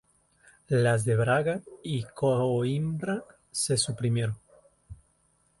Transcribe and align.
Las 0.69 1.05
de 1.05 1.15
Braga 1.15 1.61
y 1.83 2.01
Coimbra 2.01 3.23
se 3.51 3.77
suprimieron. 3.77 4.35